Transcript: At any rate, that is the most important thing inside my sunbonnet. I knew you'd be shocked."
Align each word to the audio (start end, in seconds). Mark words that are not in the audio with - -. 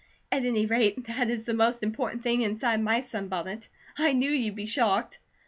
At 0.31 0.45
any 0.45 0.65
rate, 0.65 1.05
that 1.05 1.29
is 1.29 1.43
the 1.43 1.53
most 1.53 1.83
important 1.83 2.23
thing 2.23 2.41
inside 2.41 2.81
my 2.81 3.01
sunbonnet. 3.01 3.69
I 3.99 4.13
knew 4.13 4.31
you'd 4.31 4.55
be 4.55 4.65
shocked." 4.65 5.19